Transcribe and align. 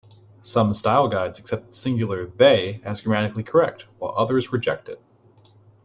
Some 0.41 0.73
style 0.73 1.07
guides 1.09 1.37
accept 1.37 1.75
singular 1.75 2.25
"they" 2.25 2.81
as 2.83 3.01
grammatically 3.01 3.43
correct, 3.43 3.85
while 3.99 4.15
others 4.17 4.51
reject 4.51 4.89
it. 4.89 4.99